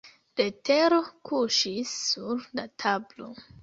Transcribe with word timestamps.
Letero 0.39 0.99
kuŝis 1.31 1.95
sur 2.09 2.45
la 2.59 2.71
tablo. 2.85 3.35